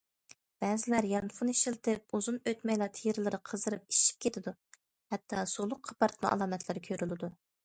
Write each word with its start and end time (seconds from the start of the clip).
بەزىلەر 0.63 1.07
يانفون 1.09 1.51
ئىشلىتىپ، 1.51 2.15
ئۇزۇن 2.17 2.39
ئۆتمەيلا 2.51 2.87
تېرىلىرى 3.01 3.41
قىزىرىپ 3.51 3.93
ئىششىپ 3.93 4.25
كېتىدۇ، 4.27 4.55
ھەتتا 5.17 5.45
سۇلۇق 5.53 5.87
قاپارتما 5.91 6.33
ئالامەتلىرى 6.35 6.85
كۆرۈلىدۇ. 6.91 7.33